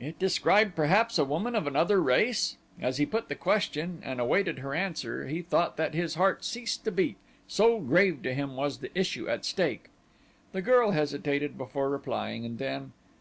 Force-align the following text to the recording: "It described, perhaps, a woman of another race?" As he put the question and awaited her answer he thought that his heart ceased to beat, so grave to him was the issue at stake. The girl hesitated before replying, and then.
"It 0.00 0.18
described, 0.18 0.74
perhaps, 0.74 1.16
a 1.16 1.24
woman 1.24 1.54
of 1.54 1.64
another 1.64 2.02
race?" 2.02 2.56
As 2.82 2.96
he 2.98 3.06
put 3.06 3.28
the 3.28 3.36
question 3.36 4.02
and 4.04 4.18
awaited 4.18 4.58
her 4.58 4.74
answer 4.74 5.28
he 5.28 5.42
thought 5.42 5.76
that 5.76 5.94
his 5.94 6.16
heart 6.16 6.44
ceased 6.44 6.82
to 6.86 6.90
beat, 6.90 7.18
so 7.46 7.78
grave 7.78 8.20
to 8.24 8.34
him 8.34 8.56
was 8.56 8.78
the 8.78 8.90
issue 8.98 9.28
at 9.28 9.44
stake. 9.44 9.84
The 10.50 10.60
girl 10.60 10.90
hesitated 10.90 11.56
before 11.56 11.88
replying, 11.88 12.44
and 12.44 12.58
then. 12.58 12.90